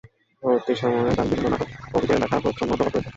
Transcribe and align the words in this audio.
পরবর্তী 0.43 0.73
সময়ে 0.75 1.15
তাঁর 1.17 1.27
বিভিন্ন 1.31 1.53
নাটকে 1.53 1.75
ওভিডের 1.95 2.19
লেখার 2.21 2.41
প্রচ্ছন্ন 2.43 2.71
প্রভাব 2.71 2.87
রয়ে 2.87 2.95
যায়। 2.95 3.09